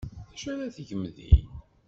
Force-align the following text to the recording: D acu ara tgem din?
D 0.27 0.29
acu 0.31 0.47
ara 0.51 0.75
tgem 0.75 1.03
din? 1.15 1.47